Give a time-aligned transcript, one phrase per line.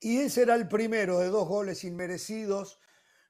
[0.00, 2.80] Y ese era el primero de dos goles inmerecidos,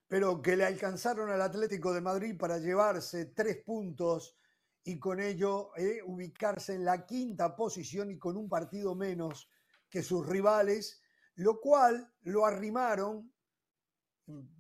[0.07, 4.37] pero que le alcanzaron al Atlético de Madrid para llevarse tres puntos
[4.85, 9.51] y con ello eh, ubicarse en la quinta posición y con un partido menos
[9.89, 11.03] que sus rivales,
[11.35, 13.33] lo cual lo arrimaron,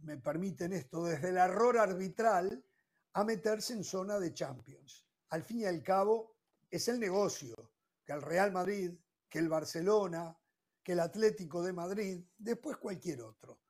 [0.02, 2.64] me permiten esto, desde el error arbitral
[3.12, 5.06] a meterse en zona de Champions.
[5.28, 6.36] Al fin y al cabo,
[6.68, 7.72] es el negocio
[8.04, 10.36] que el Real Madrid, que el Barcelona,
[10.82, 13.60] que el Atlético de Madrid, después cualquier otro,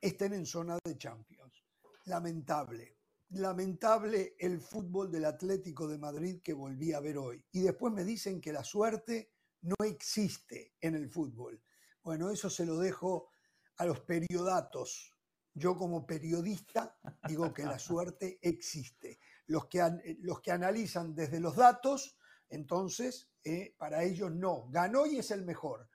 [0.00, 1.64] estén en zona de Champions.
[2.06, 2.96] Lamentable,
[3.30, 7.44] lamentable el fútbol del Atlético de Madrid que volví a ver hoy.
[7.52, 11.62] Y después me dicen que la suerte no existe en el fútbol.
[12.02, 13.30] Bueno, eso se lo dejo
[13.76, 15.14] a los periodatos.
[15.52, 16.96] Yo como periodista
[17.28, 19.18] digo que la suerte existe.
[19.46, 22.16] Los que, los que analizan desde los datos,
[22.48, 24.68] entonces, eh, para ellos no.
[24.70, 25.88] Ganó y es el mejor.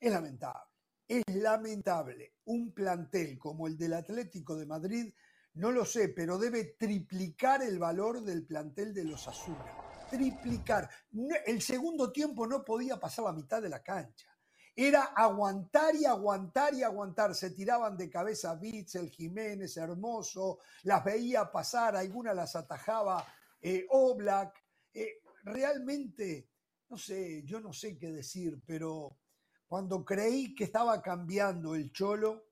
[0.00, 0.62] Es lamentable.
[1.06, 2.34] Es lamentable.
[2.44, 5.12] Un plantel como el del Atlético de Madrid,
[5.54, 9.64] no lo sé, pero debe triplicar el valor del plantel de los Asuna.
[10.10, 10.88] Triplicar.
[11.46, 14.28] El segundo tiempo no podía pasar la mitad de la cancha.
[14.76, 17.34] Era aguantar y aguantar y aguantar.
[17.34, 23.26] Se tiraban de cabeza Bitzel, Jiménez, Hermoso, las veía pasar, algunas las atajaba
[23.60, 24.54] eh, Oblak.
[24.94, 26.48] Eh, realmente,
[26.88, 29.16] no sé, yo no sé qué decir, pero
[29.68, 32.46] cuando creí que estaba cambiando el cholo,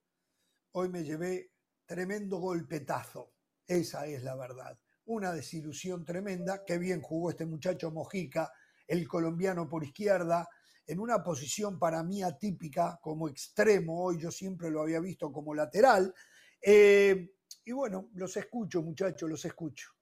[0.73, 1.51] hoy me llevé
[1.83, 3.33] tremendo golpetazo.
[3.65, 4.77] Esa es la verdad.
[5.05, 6.63] Una desilusión tremenda.
[6.63, 8.53] Qué bien jugó este muchacho Mojica,
[8.87, 10.47] el colombiano por izquierda,
[10.85, 14.03] en una posición para mí atípica como extremo.
[14.03, 16.13] Hoy yo siempre lo había visto como lateral.
[16.61, 17.31] Eh,
[17.65, 19.96] y bueno, los escucho, muchachos, los escucho.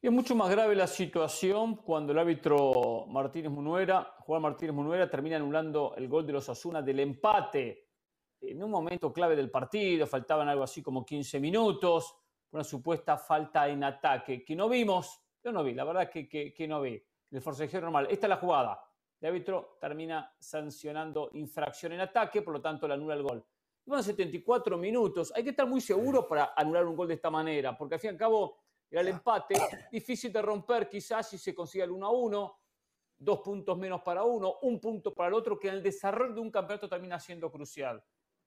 [0.00, 5.10] Y es mucho más grave la situación cuando el árbitro Martínez Munuera, Juan Martínez Munuera,
[5.10, 7.88] termina anulando el gol de los Asuna del empate
[8.40, 12.14] en un momento clave del partido, faltaban algo así como 15 minutos,
[12.52, 16.68] una supuesta falta en ataque que no vimos, yo no vi, la verdad que, que,
[16.68, 17.02] no vi,
[17.32, 18.06] el forcejeo normal.
[18.08, 18.80] Esta es la jugada.
[19.20, 23.44] El árbitro termina sancionando infracción en ataque, por lo tanto le anula el gol.
[23.84, 25.32] Iban 74 minutos.
[25.34, 28.10] Hay que estar muy seguro para anular un gol de esta manera, porque al fin
[28.10, 29.54] y al cabo era el empate,
[29.92, 32.58] difícil de romper quizás si se consigue el 1 a 1,
[33.18, 36.40] dos puntos menos para uno, un punto para el otro, que en el desarrollo de
[36.40, 38.02] un campeonato termina siendo crucial.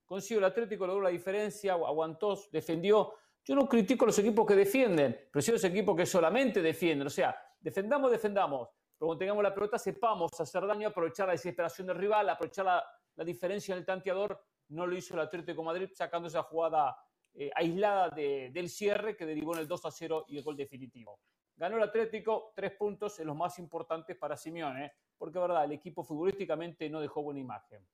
[0.06, 3.14] Consigo el Atlético, logró la diferencia, aguantó, defendió.
[3.44, 6.62] Yo no critico a los equipos que defienden, pero sí a los equipos que solamente
[6.62, 7.08] defienden.
[7.08, 8.70] O sea, defendamos, defendamos.
[8.98, 12.86] Pero cuando tengamos la pelota, sepamos hacer daño, aprovechar la desesperación del rival, aprovechar la,
[13.16, 14.44] la diferencia en el tanteador.
[14.70, 16.96] No lo hizo el Atlético de Madrid, sacando esa jugada
[17.34, 21.20] eh, aislada del cierre que derivó en el 2 a 0 y el gol definitivo.
[21.56, 26.04] Ganó el Atlético, tres puntos en los más importantes para Simeone, porque verdad, el equipo
[26.04, 27.88] futbolísticamente no dejó buena imagen.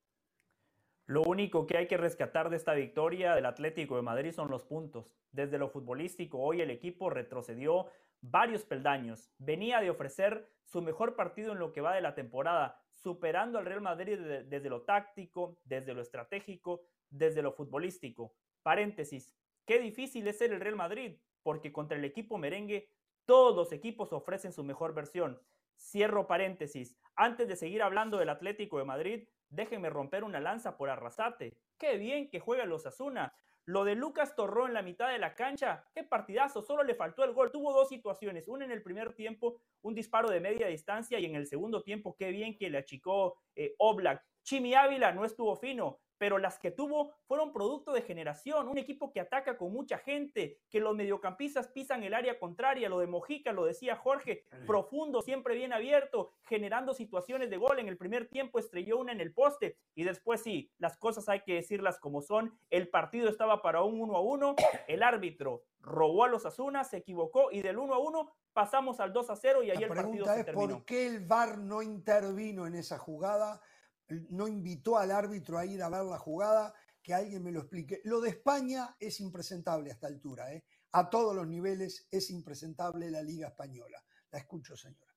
[1.05, 4.65] Lo único que hay que rescatar de esta victoria del Atlético de Madrid son los
[4.65, 5.15] puntos.
[5.31, 7.87] Desde lo futbolístico, hoy el equipo retrocedió
[8.21, 9.31] varios peldaños.
[9.37, 13.65] Venía de ofrecer su mejor partido en lo que va de la temporada, superando al
[13.65, 18.33] Real Madrid desde lo táctico, desde lo estratégico, desde lo futbolístico.
[18.67, 19.33] Paréntesis,
[19.65, 22.89] qué difícil es ser el Real Madrid, porque contra el equipo merengue
[23.23, 25.41] todos los equipos ofrecen su mejor versión.
[25.77, 26.99] Cierro paréntesis.
[27.15, 31.57] Antes de seguir hablando del Atlético de Madrid, déjenme romper una lanza por Arrasate.
[31.77, 33.33] Qué bien que juega los Asuna.
[33.63, 37.23] Lo de Lucas Torró en la mitad de la cancha, qué partidazo, solo le faltó
[37.23, 37.53] el gol.
[37.53, 41.35] Tuvo dos situaciones, una en el primer tiempo, un disparo de media distancia y en
[41.35, 44.26] el segundo tiempo, qué bien que le achicó eh, Oblak.
[44.47, 49.11] Chimi Ávila no estuvo fino, pero las que tuvo fueron producto de generación, un equipo
[49.11, 53.51] que ataca con mucha gente, que los mediocampistas pisan el área contraria, lo de Mojica,
[53.51, 57.79] lo decía Jorge, profundo, siempre bien abierto, generando situaciones de gol.
[57.79, 61.41] En el primer tiempo estrelló una en el poste y después sí, las cosas hay
[61.41, 62.57] que decirlas como son.
[62.69, 64.55] El partido estaba para un 1 a 1,
[64.87, 69.11] el árbitro robó a los Azunas, se equivocó y del 1 a 1 pasamos al
[69.11, 70.75] 2 a 0 y ahí el partido se terminó.
[70.75, 73.61] ¿Por qué el VAR no intervino en esa jugada?
[74.29, 78.01] No invitó al árbitro a ir a ver la jugada, que alguien me lo explique.
[78.03, 80.65] Lo de España es impresentable a esta altura, ¿eh?
[80.91, 84.03] a todos los niveles es impresentable la Liga Española.
[84.31, 85.13] La escucho, señora.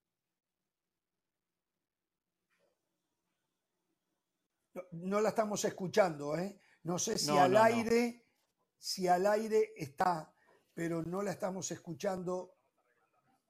[4.91, 6.57] No, la estamos escuchando, ¿eh?
[6.83, 8.25] No sé si al aire,
[8.77, 10.33] si al aire está,
[10.73, 12.55] pero no la estamos escuchando.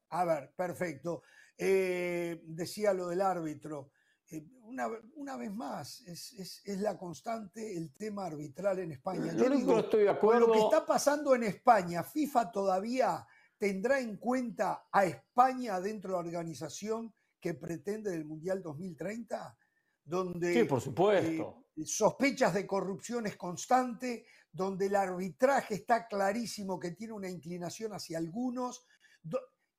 [0.09, 1.21] A ver, perfecto.
[1.57, 3.91] Eh, decía lo del árbitro.
[4.31, 9.33] Eh, una, vez más, es, la constante el tema arbitral en España.
[9.35, 10.47] Yo digo, estoy de acuerdo.
[10.47, 16.11] Con lo que está pasando en España, FIFA todavía tendrá en cuenta a España dentro
[16.11, 19.57] de la organización que pretende del Mundial 2030,
[20.05, 21.65] donde sí, por supuesto.
[21.75, 27.93] Eh, sospechas de corrupción es constante, donde el arbitraje está clarísimo que tiene una inclinación
[27.93, 28.85] hacia algunos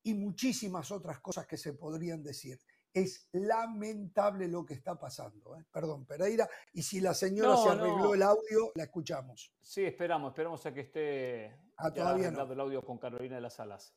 [0.03, 2.59] y muchísimas otras cosas que se podrían decir.
[2.93, 5.57] Es lamentable lo que está pasando.
[5.57, 5.65] ¿eh?
[5.73, 6.49] Perdón, Pereira.
[6.73, 9.53] Y si la señora se arregló el audio, la escuchamos.
[9.61, 13.95] Sí, esperamos, esperamos a que esté ah, todavía el audio con Carolina de las Alas.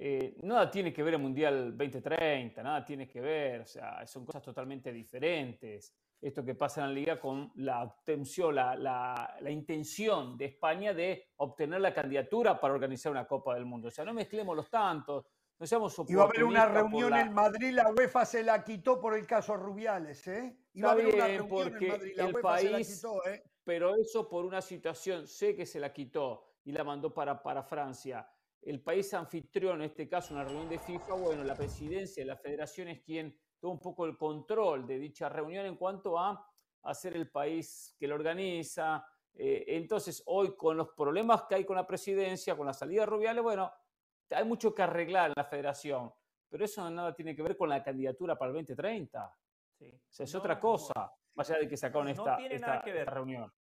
[0.00, 4.24] Eh, nada tiene que ver el Mundial 2030, nada tiene que ver, o sea, son
[4.24, 5.92] cosas totalmente diferentes.
[6.20, 11.30] Esto que pasa en la liga con la obtención, la, la, intención de España de
[11.38, 13.88] obtener la candidatura para organizar una Copa del Mundo.
[13.88, 15.26] O sea, no mezclemos los tantos,
[15.58, 19.14] no seamos Iba a haber una reunión en Madrid, la UEFA se la quitó por
[19.14, 20.56] el caso Rubiales, ¿eh?
[20.74, 23.26] Iba a haber una reunión porque en Madrid, la el UEFA país, se la quitó,
[23.26, 23.44] ¿eh?
[23.64, 27.62] Pero eso por una situación, sé que se la quitó y la mandó para, para
[27.62, 28.26] Francia
[28.62, 32.36] el país anfitrión, en este caso una reunión de FIFA, bueno, la presidencia de la
[32.36, 36.46] federación es quien toma un poco el control de dicha reunión en cuanto a
[36.82, 39.04] hacer el país que lo organiza.
[39.34, 43.06] Eh, entonces, hoy con los problemas que hay con la presidencia, con la salida de
[43.06, 43.72] Rubiales, bueno,
[44.30, 46.12] hay mucho que arreglar en la federación,
[46.48, 49.34] pero eso nada tiene que ver con la candidatura para el 2030.
[49.78, 50.00] Sí.
[50.18, 52.36] es otra cosa, más allá de que sacaron esta,
[53.06, 53.52] reunión.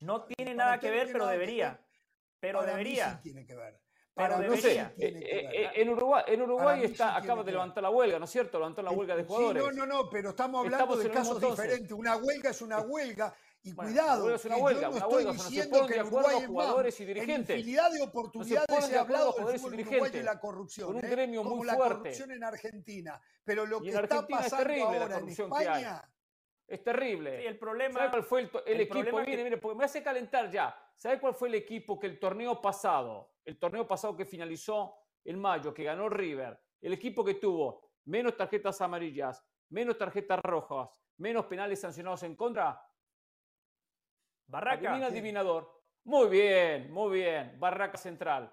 [0.00, 1.78] No tiene nada que ver, pero debería.
[2.40, 3.20] Pero debería.
[3.22, 3.80] tiene que ver.
[4.14, 8.16] Para no sé, eh, eh, en Uruguay, en Uruguay está, acaba de levantar la huelga,
[8.20, 8.58] ¿no es cierto?
[8.58, 9.60] Levantó la huelga de jugadores.
[9.60, 11.90] Sí, no, no, no, pero estamos hablando de casos diferentes.
[11.90, 13.34] Una huelga es una huelga.
[13.64, 17.50] Y cuidado, es una huelga, yo no estoy diciendo que Uruguay es jugadores y dirigentes.
[17.50, 20.86] En infinidad de oportunidades he hablado del fútbol uruguayo y la corrupción.
[20.88, 21.08] Con un ¿eh?
[21.08, 21.96] gremio como muy la fuerte.
[21.96, 23.20] corrupción en Argentina.
[23.42, 26.10] Pero lo que está pasando ahora en España...
[26.66, 27.40] Es terrible.
[27.40, 27.98] Sí, el problema.
[27.98, 29.20] ¿Sabe cuál fue el, el, equipo?
[29.20, 30.74] Mire, mire, porque me hace calentar ya.
[30.94, 35.38] ¿Sabe cuál fue el equipo que el torneo pasado el torneo pasado que finalizó en
[35.38, 40.88] mayo, que ganó River, el equipo que tuvo menos tarjetas amarillas, menos tarjetas rojas,
[41.18, 42.80] menos penales sancionados en contra.
[44.46, 44.90] Barraca.
[44.90, 45.82] Adivina adivinador.
[46.04, 47.58] Muy bien, muy bien.
[47.58, 48.52] Barraca Central.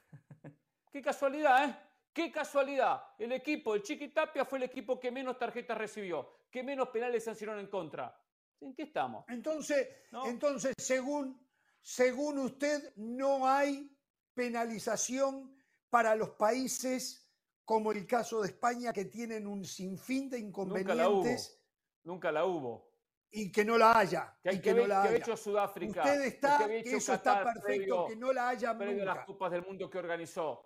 [0.92, 1.76] Qué casualidad, ¿eh?
[2.12, 3.02] Qué casualidad.
[3.18, 7.60] El equipo, el Chiquitapia fue el equipo que menos tarjetas recibió, que menos penales sancionaron
[7.60, 8.18] en contra.
[8.60, 9.24] ¿En qué estamos?
[9.28, 9.86] Entonces,
[10.24, 11.46] entonces según,
[11.82, 13.94] según usted, no hay
[14.32, 15.54] penalización
[15.90, 17.30] para los países
[17.66, 21.60] como el caso de España que tienen un sinfín de inconvenientes.
[22.04, 22.95] Nunca la hubo.
[23.30, 24.36] Y que no la haya.
[24.42, 25.16] Que, que, no la haya.
[25.16, 26.00] hecho Sudáfrica.
[26.00, 29.04] Usted está, que, eso está perfecto, que no la haya nunca.
[29.04, 30.64] las Copas del Mundo que organizó.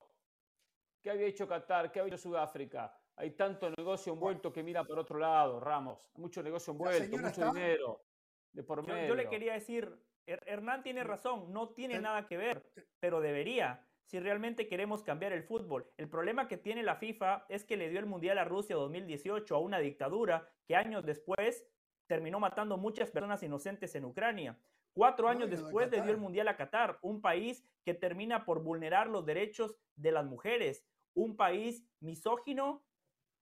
[1.02, 1.90] ¿Qué había hecho Qatar?
[1.90, 2.94] ¿Qué había hecho Sudáfrica?
[3.16, 6.10] Hay tanto negocio envuelto que mira por otro lado, Ramos.
[6.16, 8.04] Mucho negocio envuelto, mucho dinero.
[8.52, 9.08] De por medio.
[9.08, 9.96] yo le quería decir,
[10.26, 12.64] Hernán tiene razón, no tiene nada que ver,
[12.98, 15.88] pero debería si realmente queremos cambiar el fútbol.
[15.96, 19.54] El problema que tiene la FIFA es que le dio el Mundial a Rusia 2018
[19.54, 21.64] a una dictadura que años después
[22.10, 24.58] terminó matando muchas personas inocentes en Ucrania.
[24.92, 29.06] Cuatro años después le dio el Mundial a Qatar, un país que termina por vulnerar
[29.06, 30.84] los derechos de las mujeres,
[31.14, 32.84] un país misógino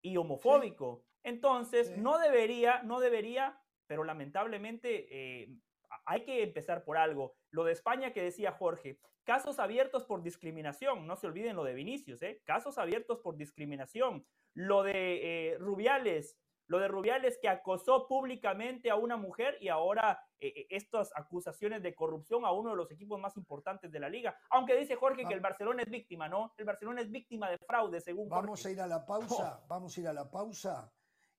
[0.03, 1.03] y homofóbico.
[1.23, 5.57] Entonces, no debería, no debería, pero lamentablemente eh,
[6.05, 7.37] hay que empezar por algo.
[7.51, 11.73] Lo de España que decía Jorge, casos abiertos por discriminación, no se olviden lo de
[11.73, 12.43] Vinicius, ¿eh?
[12.45, 14.27] casos abiertos por discriminación.
[14.53, 20.21] Lo de eh, Rubiales, lo de Rubiales que acosó públicamente a una mujer y ahora
[20.39, 24.09] eh, eh, estas acusaciones de corrupción a uno de los equipos más importantes de la
[24.09, 24.37] liga.
[24.51, 26.55] Aunque dice Jorge que el Barcelona es víctima, ¿no?
[26.57, 30.01] El Barcelona es víctima de fraude, según Vamos a ir a la pausa, vamos a
[30.01, 30.93] ir a la pausa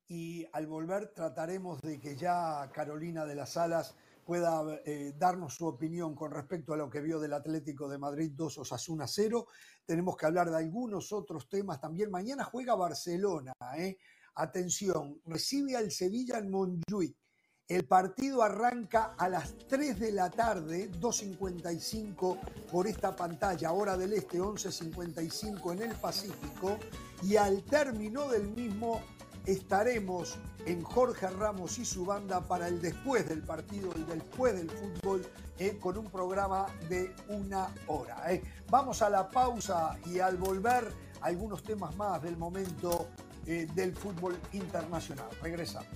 [0.07, 3.95] y al volver trataremos de que ya Carolina de las Alas
[4.25, 8.31] pueda eh, darnos su opinión con respecto a lo que vio del Atlético de Madrid
[8.35, 9.47] 2 Osasuna 0.
[9.85, 12.11] Tenemos que hablar de algunos otros temas también.
[12.11, 13.53] Mañana juega Barcelona.
[13.77, 13.97] ¿eh?
[14.39, 17.13] Atención, recibe al Sevilla en Montjuic.
[17.67, 22.39] El partido arranca a las 3 de la tarde, 2.55
[22.71, 26.77] por esta pantalla, hora del este, 11.55 en el Pacífico,
[27.21, 29.01] y al término del mismo
[29.45, 34.71] estaremos en Jorge Ramos y su banda para el después del partido, el después del
[34.71, 35.27] fútbol,
[35.57, 38.33] eh, con un programa de una hora.
[38.33, 38.41] Eh.
[38.69, 40.87] Vamos a la pausa y al volver
[41.19, 43.09] algunos temas más del momento
[43.49, 45.27] eh, del fútbol internacional.
[45.41, 45.87] Regresamos.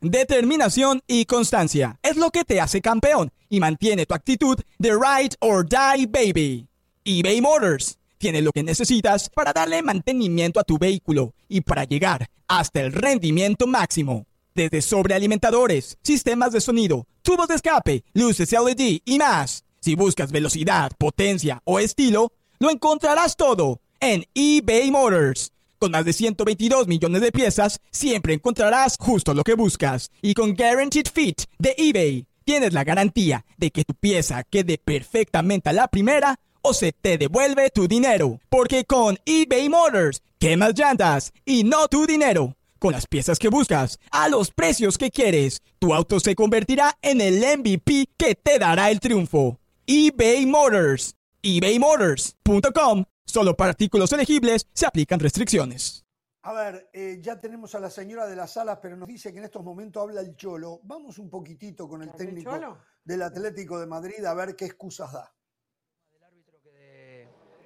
[0.00, 5.36] determinación y constancia es lo que te hace campeón y mantiene tu actitud de ride
[5.40, 6.68] or die baby.
[7.04, 12.28] eBay Motors tiene lo que necesitas para darle mantenimiento a tu vehículo y para llegar
[12.58, 19.18] hasta el rendimiento máximo Desde sobrealimentadores, sistemas de sonido, tubos de escape, luces LED y
[19.18, 19.64] más.
[19.80, 25.50] Si buscas velocidad, potencia o estilo, lo encontrarás todo en eBay Motors.
[25.80, 30.12] Con más de 122 millones de piezas, siempre encontrarás justo lo que buscas.
[30.22, 35.70] Y con Guaranteed Fit de eBay, tienes la garantía de que tu pieza quede perfectamente
[35.70, 38.40] a la primera o se te devuelve tu dinero.
[38.48, 42.56] Porque con eBay Motors, quemas llantas y no tu dinero.
[42.80, 47.20] Con las piezas que buscas, a los precios que quieres, tu auto se convertirá en
[47.20, 49.60] el MVP que te dará el triunfo.
[49.86, 51.14] eBay Motors.
[51.42, 53.04] ebaymotors.com.
[53.26, 56.04] Solo para artículos elegibles se aplican restricciones.
[56.42, 59.38] A ver, eh, ya tenemos a la señora de las salas, pero nos dice que
[59.38, 60.80] en estos momentos habla el Cholo.
[60.84, 65.34] Vamos un poquitito con el técnico del Atlético de Madrid a ver qué excusas da.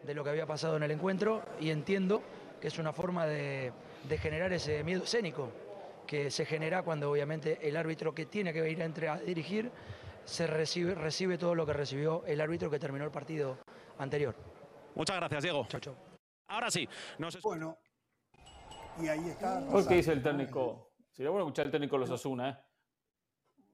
[0.09, 2.23] De, lo que había pasado en el encuentro y entiendo
[2.61, 3.73] que es una forma de,
[4.09, 5.53] de generar ese miedo escénico
[6.07, 9.71] que se genera cuando obviamente el árbitro que tiene que ir a, entre, a dirigir
[10.25, 13.59] se recibe, recibe todo lo que recibió el árbitro que terminó el partido
[13.99, 14.35] anterior.
[14.95, 15.67] Muchas gracias, Diego.
[15.69, 15.95] Chau, chau.
[16.47, 16.89] Ahora sí,
[17.19, 17.77] nos Bueno,
[18.99, 19.61] y ahí está.
[19.67, 20.93] ¿Por qué dice el técnico?
[21.13, 22.57] Sería bueno escuchar el técnico de los Asuna, ¿eh?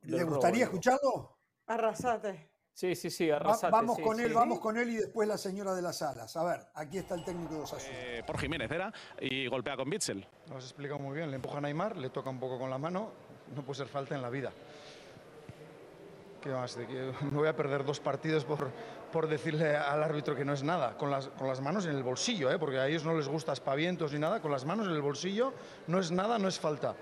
[0.03, 1.39] ¿Le Del gustaría robo, escucharlo?
[1.67, 2.54] Arrasate.
[2.75, 3.71] Sí, sí, sí, Va- arrasate.
[3.71, 4.35] vamos sí, con él, sí.
[4.35, 6.37] vamos con él y después la señora de las salas.
[6.37, 7.93] A ver, aquí está el técnico de Osasuna.
[7.95, 10.27] eh, por Jiménez era y golpea con Bitzel.
[10.51, 11.31] Lo has explicado muy bien.
[11.31, 13.11] Le empuja a Neymar, le toca un poco con la mano.
[13.55, 14.51] No puede ser falta en la vida.
[16.43, 16.77] ¿Qué más?
[16.77, 18.71] De que me voy a perder dos partidos por,
[19.13, 20.97] por decirle al árbitro que no es nada.
[20.97, 22.59] Con las, con las manos en el bolsillo, ¿eh?
[22.59, 24.41] porque a ellos no les gusta espavientos ni nada.
[24.43, 25.53] Con las manos en el bolsillo
[25.87, 26.97] no es nada, no es falta.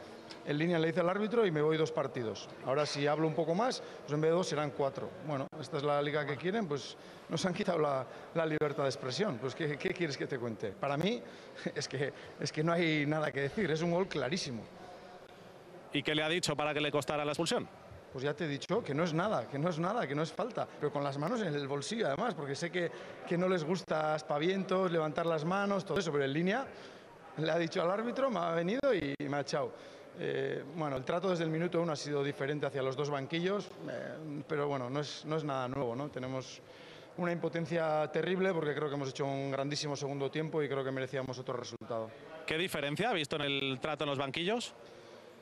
[0.47, 2.49] En línea le dice al árbitro y me voy dos partidos.
[2.67, 5.09] Ahora si hablo un poco más, pues en vez de dos serán cuatro.
[5.27, 6.97] Bueno, esta es la liga que quieren, pues
[7.29, 9.39] nos han quitado la, la libertad de expresión.
[9.39, 10.73] Pues ¿qué, qué quieres que te cuente?
[10.73, 11.23] Para mí
[11.75, 14.63] es que, es que no hay nada que decir, es un gol clarísimo.
[15.93, 17.69] ¿Y qué le ha dicho para que le costara la expulsión?
[18.13, 20.23] Pues ya te he dicho que no es nada, que no es nada, que no
[20.23, 22.91] es falta, pero con las manos en el bolsillo además, porque sé que,
[23.27, 26.67] que no les gusta aspavientos, levantar las manos, todo eso, pero en línea
[27.39, 29.73] le ha dicho al árbitro, me ha venido y me ha echado.
[30.19, 33.69] Eh, bueno, el trato desde el minuto uno ha sido diferente hacia los dos banquillos,
[33.91, 36.11] eh, pero bueno, no es, no es nada nuevo, ¿no?
[36.11, 36.61] Tenemos
[37.17, 40.91] una impotencia terrible porque creo que hemos hecho un grandísimo segundo tiempo y creo que
[40.91, 42.11] merecíamos otro resultado.
[42.47, 44.75] ¿Qué diferencia ha visto en el trato en los banquillos?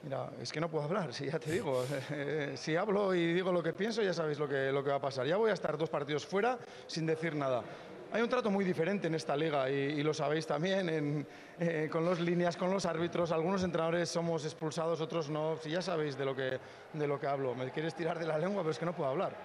[0.02, 1.84] Mira, es que no puedo hablar, si ya te digo.
[2.10, 4.96] Eh, si hablo y digo lo que pienso, ya sabéis lo que, lo que va
[4.96, 5.26] a pasar.
[5.26, 7.62] Ya voy a estar dos partidos fuera sin decir nada.
[8.12, 11.24] Hay un trato muy diferente en esta liga y, lo sabéis también
[11.60, 13.30] eh, con las líneas, con los árbitros.
[13.30, 15.56] Algunos entrenadores somos expulsados, otros no.
[15.62, 16.58] Si ya sabéis de lo, que,
[16.92, 17.54] de lo que hablo.
[17.54, 19.36] Me quieres tirar de la lengua, pero es que no puedo hablar.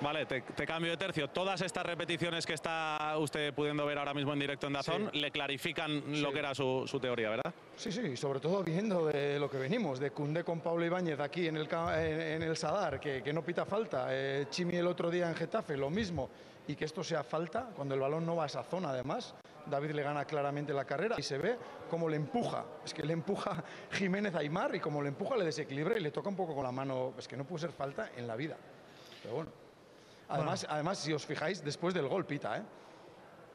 [0.00, 1.28] Vale, te, te cambio de tercio.
[1.28, 5.30] Todas estas repeticiones que está usted pudiendo ver ahora mismo en directo en Dazón le
[5.30, 7.52] clarifican lo que era su, su teoría, ¿verdad?
[7.76, 11.48] Sí, sí, sobre todo viendo de lo que venimos, de Cundé con Pablo Ibáñez aquí
[11.48, 15.10] en el, en, en el Sadar, que, que no pita falta, eh, Chimi el otro
[15.10, 16.28] día en Getafe, lo mismo,
[16.68, 19.34] y que esto sea falta, cuando el balón no va a esa zona además,
[19.64, 21.56] David le gana claramente la carrera y se ve
[21.88, 25.98] cómo le empuja, es que le empuja Jiménez Aymar y como le empuja le desequilibra
[25.98, 28.26] y le toca un poco con la mano, es que no puede ser falta en
[28.26, 28.56] la vida,
[29.22, 29.65] pero bueno.
[30.28, 32.62] Además, además si os fijáis, después del gol pita, ¿eh?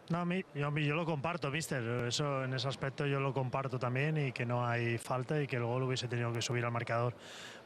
[0.09, 1.81] No, a mí, yo, yo lo comparto, mister.
[2.07, 5.55] Eso, en ese aspecto yo lo comparto también y que no hay falta y que
[5.55, 7.13] el gol hubiese tenido que subir al marcador.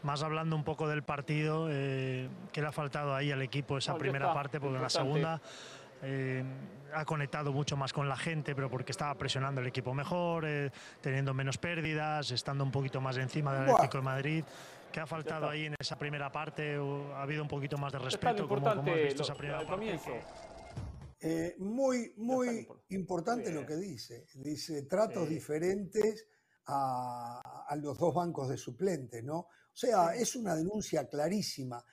[0.04, 3.94] Más hablando un poco del partido, eh, que le ha faltado ahí al equipo esa
[3.94, 5.42] No, primera está, parte, porque en la segunda
[6.04, 6.44] eh,
[6.94, 10.70] ha conectado mucho más con la gente, pero porque estaba presionando el equipo mejor, eh,
[11.02, 13.72] teniendo menos pérdidas, estando un poquito más encima del.
[13.72, 14.44] Atlético de Madrid.
[14.96, 16.78] ¿Qué ha faltado ahí en esa primera parte?
[16.78, 18.48] ¿O ¿Ha habido un poquito más de respeto?
[18.48, 19.76] ¿Cómo, cómo has importante visto lo- esa primera al parte?
[19.82, 20.12] comienzo.
[21.20, 24.26] Eh, muy, muy impor- importante lo que dice.
[24.36, 25.34] Dice tratos Sí.
[25.34, 26.26] diferentes
[26.68, 29.40] a, a los dos bancos de suplentes, ¿no?
[29.40, 31.84] O sea, es una denuncia clarísima.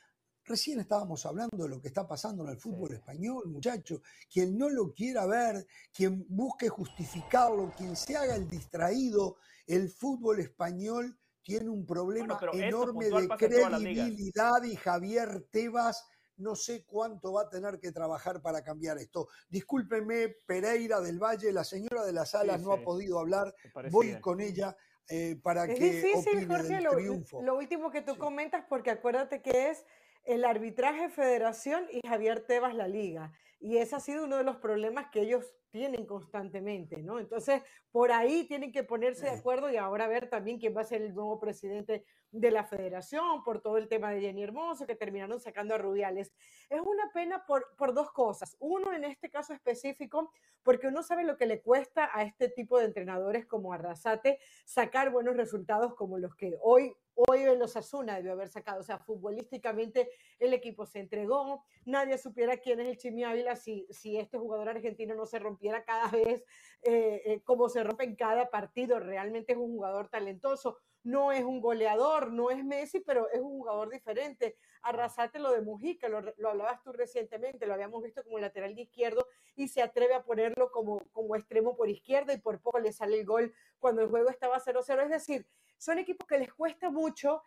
[0.44, 4.00] Recién estábamos hablando de lo que está pasando en el fútbol español, muchachos.
[4.32, 10.38] Quien no lo quiera ver, quien busque justificarlo, quien se haga el distraído, el fútbol
[10.38, 16.06] español tiene un problema Bueno, enorme de credibilidad y Javier Tebas
[16.36, 19.28] no sé cuánto va a tener que trabajar para cambiar esto.
[19.48, 22.80] Discúlpeme, Pereira del Valle, la señora de las alas no sí.
[22.80, 23.54] ha podido hablar.
[23.90, 24.20] Voy bien.
[24.20, 24.76] con ella
[25.08, 27.42] eh, para Es que difícil, opine Jorge, del lo, triunfo.
[27.42, 29.84] lo último que tú comentas, porque acuérdate que es
[30.24, 33.32] el arbitraje federación y Javier Tebas la liga.
[33.60, 37.18] Y ese ha sido uno de los problemas que ellos tienen constantemente, ¿no?
[37.18, 40.84] Entonces, por ahí tienen que ponerse de acuerdo y ahora ver también quién va a
[40.84, 44.94] ser el nuevo presidente de la federación, por todo el tema de Jenny Hermoso, que
[44.94, 46.30] terminaron sacando a Rubiales.
[46.68, 48.54] Es una pena por, por dos cosas.
[48.60, 50.30] Uno, en este caso específico,
[50.62, 55.10] porque uno sabe lo que le cuesta a este tipo de entrenadores como Arrasate sacar
[55.10, 58.80] buenos resultados como los que hoy hoy en los Asuna debió haber sacado.
[58.80, 63.86] O sea, futbolísticamente el equipo se entregó, nadie supiera quién es el Chimi Ávila si,
[63.90, 66.44] si este jugador argentino no se rompiera cada vez
[66.82, 68.98] eh, eh, como se rompe en cada partido.
[68.98, 70.78] Realmente es un jugador talentoso.
[71.04, 74.56] No es un goleador, no es Messi, pero es un jugador diferente.
[74.82, 79.26] Arrasate lo de Mujica, lo, hablabas tú recientemente, lo habíamos visto como lateral de izquierdo
[79.56, 83.18] y se atreve a ponerlo como, como extremo por izquierda y por poco le sale
[83.18, 85.02] el gol cuando el juego estaba 0-0.
[85.02, 87.42] Es decir, son equipos que les cuesta mucho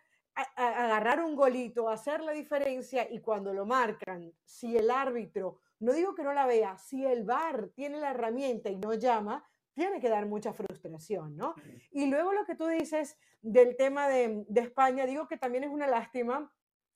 [0.54, 6.14] agarrar un golito, hacer la diferencia y cuando lo marcan, si el árbitro, no digo
[6.14, 10.08] que no la vea, si el VAR tiene la herramienta y no llama, tiene que
[10.08, 11.54] dar mucha frustración, ¿no?
[11.90, 15.86] Y luego lo que tú dices del tema de, España, digo que también es una
[15.86, 16.50] lástima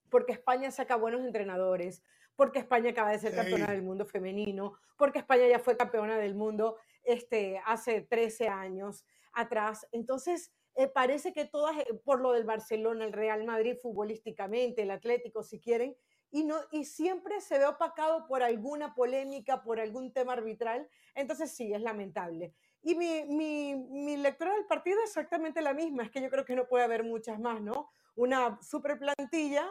[0.08, 2.02] porque España saca buenos entrenadores,
[2.36, 6.34] porque España acaba de ser campeona del mundo femenino, porque España ya fue campeona del
[6.34, 9.86] mundo este, hace 13 años atrás.
[9.92, 14.90] Entonces, eh, parece que todas, eh, por lo del Barcelona, el Real Madrid futbolísticamente, el
[14.90, 15.94] Atlético si quieren,
[16.30, 21.50] y, no, y siempre se ve opacado por alguna polémica, por algún tema arbitral, entonces
[21.50, 22.54] sí, es lamentable.
[22.82, 26.44] Y mi, mi, mi lectura del partido es exactamente la misma, es que yo creo
[26.44, 27.90] que no puede haber muchas más, ¿no?
[28.16, 29.66] Una super plantilla,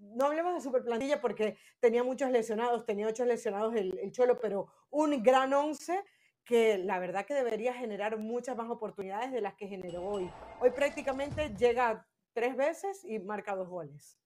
[0.00, 4.40] no hablemos de super plantilla porque tenía muchos lesionados, tenía ocho lesionados el, el Cholo,
[4.40, 6.02] pero un gran once
[6.44, 10.30] que la verdad que debería generar muchas más oportunidades de las que generó hoy.
[10.60, 14.18] Hoy prácticamente llega tres veces y marca dos goles.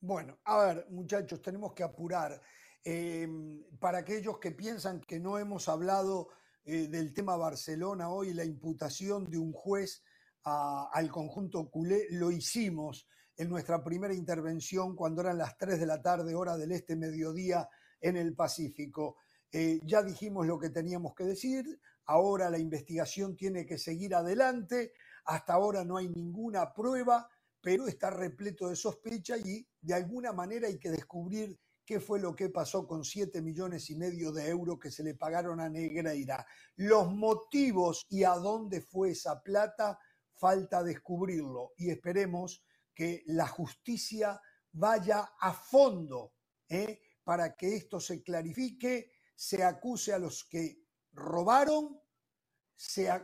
[0.00, 2.40] Bueno, a ver, muchachos, tenemos que apurar.
[2.84, 6.28] Em, para aquellos que piensan que no hemos hablado
[6.64, 10.02] eh, del tema Barcelona hoy, la imputación de un juez
[10.44, 16.00] al conjunto culé, lo hicimos en nuestra primera intervención cuando eran las 3 de la
[16.00, 17.68] tarde, hora del este, mediodía,
[18.00, 19.16] en el Pacífico.
[19.50, 24.92] Eh, ya dijimos lo que teníamos que decir, ahora la investigación tiene que seguir adelante,
[25.24, 27.28] hasta ahora no hay ninguna prueba,
[27.66, 32.32] pero está repleto de sospecha y de alguna manera hay que descubrir qué fue lo
[32.32, 36.46] que pasó con 7 millones y medio de euros que se le pagaron a Negreira.
[36.76, 39.98] Los motivos y a dónde fue esa plata,
[40.32, 42.64] falta descubrirlo y esperemos
[42.94, 46.34] que la justicia vaya a fondo
[46.68, 47.00] ¿eh?
[47.24, 52.00] para que esto se clarifique se acuse a los que robaron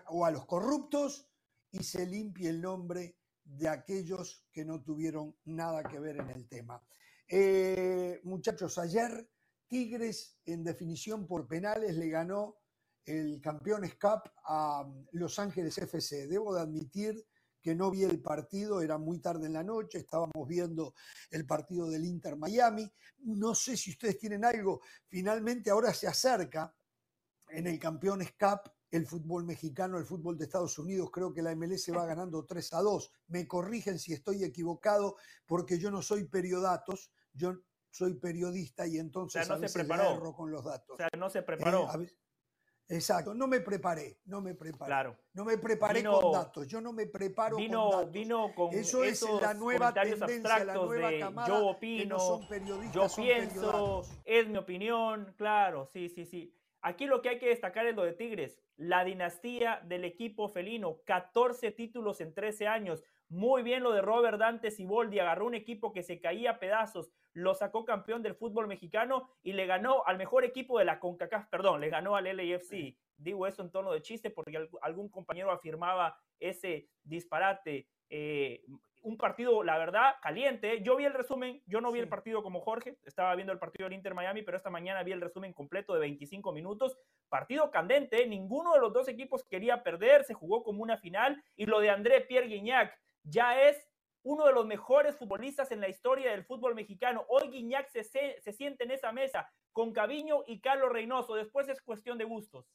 [0.09, 1.29] o a los corruptos
[1.71, 6.49] y se limpie el nombre de aquellos que no tuvieron nada que ver en el
[6.49, 6.83] tema.
[7.29, 9.29] Eh, muchachos, ayer
[9.67, 12.59] Tigres en definición por penales le ganó
[13.05, 16.27] el Campeones Cup a Los Ángeles FC.
[16.27, 17.27] Debo de admitir
[17.63, 20.95] que no vi el partido, era muy tarde en la noche, estábamos viendo
[21.31, 22.93] el partido del Inter Miami.
[23.21, 26.75] No sé si ustedes tienen algo, finalmente ahora se acerca
[27.49, 31.57] en el Campeones Cup el fútbol mexicano, el fútbol de Estados Unidos, creo que la
[31.57, 33.13] MLS va ganando 3 a 2.
[33.29, 37.55] Me corrigen si estoy equivocado, porque yo no soy periodatos, yo
[37.91, 40.35] soy periodista y entonces no a se preparó.
[40.35, 40.95] con los datos.
[40.95, 41.89] O sea, no se preparó.
[42.03, 42.15] Eh,
[42.89, 44.89] Exacto, no me preparé, no me preparé.
[44.89, 45.17] Claro.
[45.33, 48.13] No me preparé con datos, yo no me preparo con datos.
[48.13, 53.17] Vino con Eso es la nueva tendencia, la nueva de camada yo opino, son periodistas,
[53.17, 56.55] yo pienso, es mi opinión, claro, sí, sí, sí.
[56.85, 60.99] Aquí lo que hay que destacar es lo de Tigres, la dinastía del equipo felino,
[61.07, 63.05] 14 títulos en 13 años.
[63.29, 67.13] Muy bien lo de Robert Dante Siboldi, agarró un equipo que se caía a pedazos,
[67.35, 71.47] lo sacó campeón del fútbol mexicano y le ganó al mejor equipo de la CONCACAF,
[71.49, 72.97] perdón, le ganó al LAFC.
[73.17, 77.87] Digo eso en tono de chiste porque algún compañero afirmaba ese disparate.
[78.11, 78.65] Eh,
[79.03, 80.83] un partido, la verdad, caliente.
[80.83, 83.85] Yo vi el resumen, yo no vi el partido como Jorge, estaba viendo el partido
[83.89, 86.97] del Inter Miami, pero esta mañana vi el resumen completo de 25 minutos.
[87.29, 91.43] Partido candente, ninguno de los dos equipos quería perder, se jugó como una final.
[91.57, 93.89] Y lo de André Pierre Guignac ya es
[94.23, 97.25] uno de los mejores futbolistas en la historia del fútbol mexicano.
[97.29, 101.35] Hoy Guiñac se, se, siente en esa mesa con Caviño y Carlos Reynoso.
[101.35, 102.67] Después es cuestión de gustos.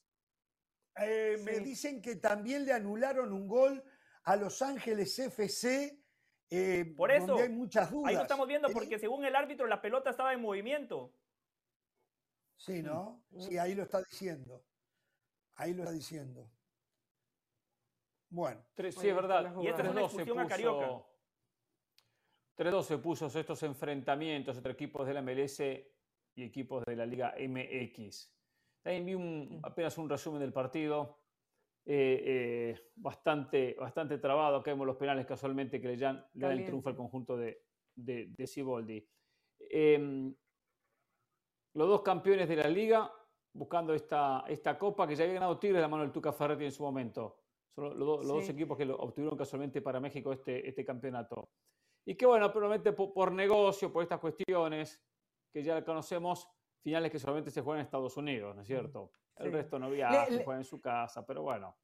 [0.99, 3.83] Eh, me dicen que también le anularon un gol
[4.23, 5.97] a Los Ángeles FC.
[6.49, 8.09] Eh, Por eso, hay muchas dudas.
[8.09, 11.13] ahí lo estamos viendo porque según el árbitro la pelota estaba en movimiento.
[12.55, 13.23] Sí, ¿no?
[13.37, 14.63] Sí, ahí lo está diciendo.
[15.55, 16.49] Ahí lo está diciendo.
[18.29, 18.63] Bueno.
[18.75, 19.53] sí, es verdad.
[19.61, 21.05] Y esta es una discusión a Carioca.
[22.57, 27.35] 3-2 se puso estos enfrentamientos entre equipos de la MLS y equipos de la Liga
[27.37, 28.33] MX.
[28.81, 31.19] También vi un, apenas un resumen del partido.
[31.89, 34.57] Eh, eh, bastante, bastante trabado.
[34.57, 37.63] Acá vemos los penales casualmente que le dan, le dan el triunfo al conjunto de,
[37.95, 39.07] de, de Ciboldi.
[39.57, 40.35] Em,
[41.75, 43.09] los dos campeones de la liga
[43.53, 46.65] buscando esta, esta copa que ya había ganado Tigre de la mano del Tuca Ferretti
[46.65, 47.37] en su momento.
[47.73, 51.51] Son los, los dos equipos que lo obtuvieron casualmente para México este, este campeonato.
[52.05, 55.01] Y que bueno, probablemente por, por, negocio, por estas cuestiones
[55.53, 56.49] que ya conocemos,
[56.83, 59.13] finales que solamente se juegan en Estados Unidos, ¿no es cierto?
[59.39, 61.75] El resto no viaja, se juega en su casa, pero bueno.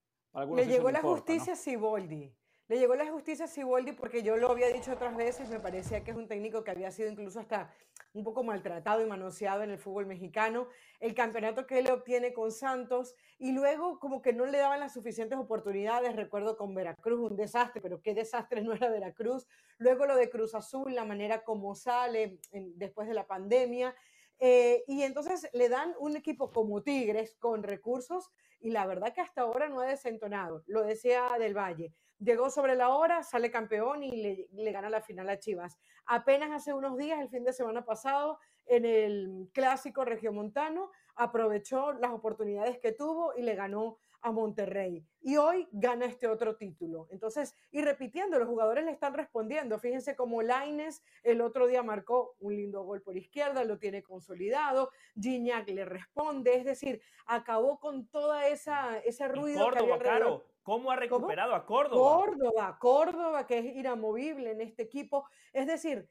[0.55, 2.33] le llegó la justicia a Siboldi.
[2.69, 6.03] Le llegó la justicia a Siboldi porque yo lo había dicho otras veces, me parecía
[6.03, 7.69] que es un técnico que había sido incluso hasta
[8.13, 10.67] un poco maltratado y manoseado en el fútbol mexicano,
[11.01, 14.93] el campeonato que él obtiene con Santos y luego como que no le daban las
[14.93, 19.45] suficientes oportunidades, recuerdo con Veracruz, un desastre, pero qué desastre no era Veracruz,
[19.77, 22.39] luego lo de Cruz Azul, la manera como sale
[22.75, 23.93] después de la pandemia,
[24.39, 29.21] eh, y entonces le dan un equipo como Tigres con recursos y la verdad que
[29.21, 31.93] hasta ahora no ha desentonado, lo decía Del Valle
[32.23, 35.77] llegó sobre la hora, sale campeón y le, gana la final a Chivas.
[36.05, 42.11] Apenas hace unos días, el fin de semana pasado, en el clásico regiomontano, aprovechó las
[42.11, 45.05] oportunidades que tuvo y le ganó a Monterrey.
[45.21, 47.07] Y hoy gana este otro título.
[47.11, 49.77] Entonces, y repitiendo, los jugadores le están respondiendo.
[49.77, 54.89] Fíjense cómo Laines el otro día marcó un lindo gol por izquierda, lo tiene consolidado.
[55.19, 56.55] Gignac le responde.
[56.55, 59.69] Es decir, acabó con toda esa ese ruido.
[59.71, 60.45] que había claro.
[60.63, 62.23] ¿Cómo ha recuperado a Córdoba?
[62.23, 65.25] Córdoba, Córdoba, que es inamovible en este equipo.
[65.51, 66.09] Es decir,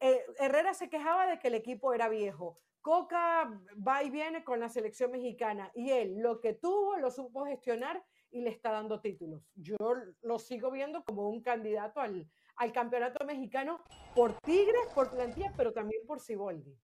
[0.00, 2.58] eh, Herrera se quejaba de que el equipo era viejo.
[2.82, 3.48] Coca
[3.86, 8.04] va y viene con la selección mexicana y él lo que tuvo lo supo gestionar
[8.30, 9.42] y le está dando títulos.
[9.54, 9.76] Yo
[10.22, 13.82] lo sigo viendo como un candidato al, al campeonato mexicano
[14.14, 16.76] por Tigres, por plantilla, pero también por Ciboldi.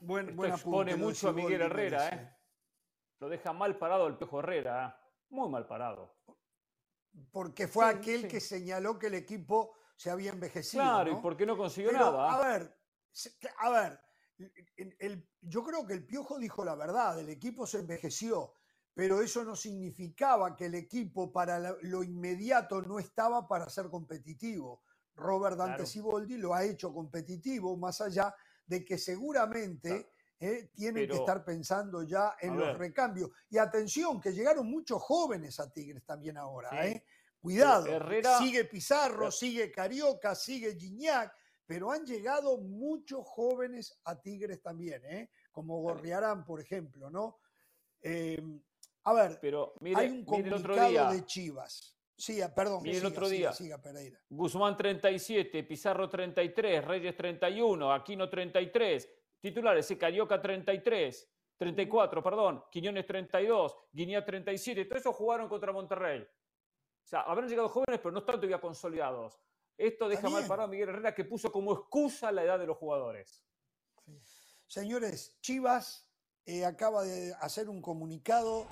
[0.00, 2.36] Buen, Esto expone mucho a Miguel Herrera, ¿eh?
[3.20, 5.24] Lo deja mal parado el Pejo Herrera, ¿eh?
[5.30, 6.16] muy mal parado.
[7.30, 10.82] Porque fue aquel que señaló que el equipo se había envejecido.
[10.82, 12.34] Claro, ¿y por qué no consiguió nada?
[12.34, 12.76] A ver,
[13.58, 14.00] a ver,
[14.76, 18.54] el, yo creo que el Piojo dijo la verdad, el equipo se envejeció,
[18.94, 24.82] pero eso no significaba que el equipo para lo inmediato no estaba para ser competitivo.
[25.16, 28.34] Robert Dante Siboldi lo ha hecho competitivo, más allá
[28.66, 33.30] de que seguramente eh, tienen que estar pensando ya en los recambios.
[33.50, 36.86] Y atención, que llegaron muchos jóvenes a Tigres también ahora.
[36.86, 37.04] ¿eh?
[37.40, 37.86] Cuidado,
[38.38, 41.32] sigue Pizarro, sigue Carioca, sigue Gignac,
[41.66, 45.30] pero han llegado muchos jóvenes a Tigres también, ¿eh?
[45.50, 47.38] como Gorriarán, por ejemplo, ¿no?
[48.00, 48.60] Em,
[49.04, 51.94] a ver, pero hay un comunicado de Chivas.
[52.16, 52.82] Sí, ah, perdón.
[52.82, 53.52] Mire el otro día.
[54.28, 63.76] Guzmán 37, Pizarro 33, Reyes 31, Aquino 33, titulares, Carioca 33, 34, perdón, Quiñones 32,
[63.92, 66.22] Guinea 37, todos esos jugaron contra Monterrey.
[66.22, 69.38] O sea, habrán llegado jóvenes, pero no están todavía consolidados.
[69.76, 72.76] Esto deja mal parado a Miguel Herrera, que puso como excusa la edad de los
[72.76, 73.44] jugadores.
[74.66, 76.08] Señores, Chivas
[76.46, 78.66] eh, acaba de hacer un comunicado.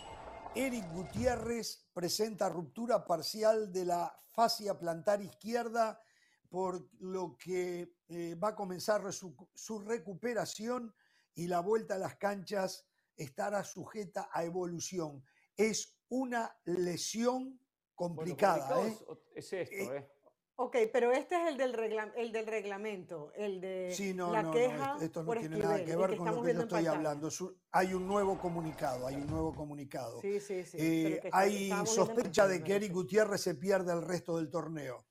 [0.55, 6.01] Eric Gutiérrez presenta ruptura parcial de la fascia plantar izquierda,
[6.49, 10.95] por lo que eh, va a comenzar su, su recuperación
[11.35, 12.87] y la vuelta a las canchas
[13.17, 15.25] estará sujeta a evolución.
[15.57, 17.59] Es una lesión
[17.95, 18.87] complicada.
[18.87, 18.99] ¿eh?
[19.35, 20.11] Es esto, ¿eh?
[20.57, 21.75] Ok, pero este es el del,
[22.15, 24.95] el del reglamento, el de sí, no, la no, queja.
[24.95, 27.29] No, esto no tiene nada que ver con lo que yo estoy hablando.
[27.71, 30.21] Hay un nuevo comunicado, hay un nuevo comunicado.
[30.21, 30.77] Sí, sí, sí.
[30.79, 35.07] Eh, hay sospecha de que Eric Gutiérrez se pierde el resto del torneo.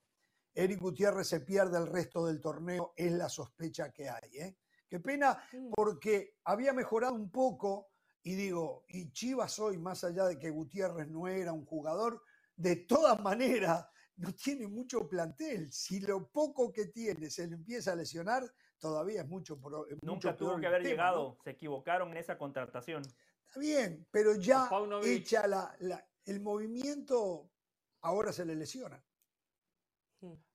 [0.54, 4.36] Eric Gutiérrez se pierde el resto del torneo, es la sospecha que hay.
[4.38, 4.56] ¿eh?
[4.88, 5.70] Qué pena, mm.
[5.74, 7.88] porque había mejorado un poco,
[8.22, 12.22] y digo, y Chivas hoy, más allá de que Gutiérrez no era un jugador,
[12.54, 15.72] de todas maneras no tiene mucho plantel.
[15.72, 18.42] Si lo poco que tiene se le empieza a lesionar,
[18.78, 19.58] todavía es mucho.
[20.02, 23.02] Nunca tuvo que haber llegado, se equivocaron en esa contratación.
[23.46, 24.68] Está bien, pero ya
[25.04, 25.76] hecha la,
[26.24, 27.50] el movimiento,
[28.02, 29.02] ahora se le lesiona.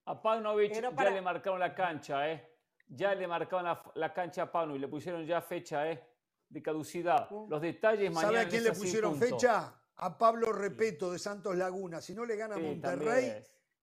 [0.06, 2.54] A Paunovic ya le marcaron la cancha, ¿eh?
[2.88, 6.02] Ya le marcaron la, cancha a Paunovic, le pusieron ya fecha, ¿eh?
[6.48, 7.30] De caducidad.
[7.50, 8.34] Los detalles mañana.
[8.34, 9.77] ¿Sabe a quién le pusieron fecha?
[9.98, 12.02] A Pablo Repeto de Santos Laguna.
[12.02, 13.34] Si no le gana Monterrey,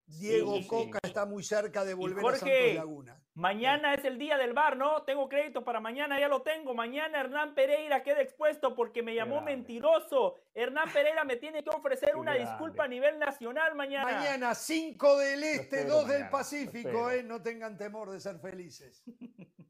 [0.06, 3.20] Diego Coca está muy cerca de volver a Santos Laguna.
[3.34, 5.02] Mañana es el día del bar, ¿no?
[5.02, 6.72] Tengo crédito para mañana, ya lo tengo.
[6.72, 10.36] Mañana Hernán Pereira queda expuesto porque me llamó mentiroso.
[10.54, 14.04] Hernán Pereira me tiene que ofrecer una disculpa a nivel nacional mañana.
[14.04, 17.24] Mañana, 5 del Este, 2 del Pacífico, ¿eh?
[17.24, 19.02] No tengan temor de ser felices.